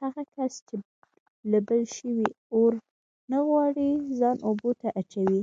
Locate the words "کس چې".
0.34-0.76